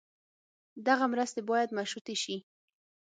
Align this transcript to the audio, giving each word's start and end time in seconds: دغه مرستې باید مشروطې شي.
دغه 0.87 1.05
مرستې 1.13 1.41
باید 1.49 1.75
مشروطې 1.77 2.15
شي. 2.23 2.37